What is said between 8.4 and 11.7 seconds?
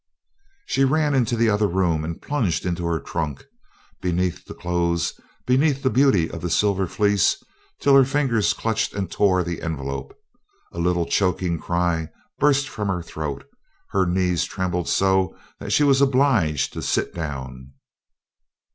clutched and tore the envelope. A little choking